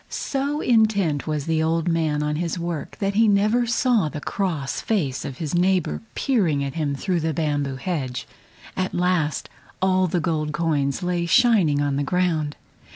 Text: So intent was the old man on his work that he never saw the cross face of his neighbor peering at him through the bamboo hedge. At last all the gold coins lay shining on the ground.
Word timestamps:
So 0.09 0.61
intent 0.61 1.27
was 1.27 1.45
the 1.45 1.61
old 1.61 1.87
man 1.87 2.23
on 2.23 2.37
his 2.37 2.57
work 2.57 2.97
that 2.97 3.13
he 3.13 3.27
never 3.27 3.67
saw 3.67 4.09
the 4.09 4.19
cross 4.19 4.81
face 4.81 5.23
of 5.23 5.37
his 5.37 5.53
neighbor 5.53 6.01
peering 6.15 6.63
at 6.63 6.73
him 6.73 6.95
through 6.95 7.19
the 7.19 7.35
bamboo 7.35 7.75
hedge. 7.75 8.27
At 8.75 8.95
last 8.95 9.47
all 9.79 10.07
the 10.07 10.19
gold 10.19 10.53
coins 10.53 11.03
lay 11.03 11.27
shining 11.27 11.81
on 11.83 11.97
the 11.97 12.03
ground. 12.03 12.55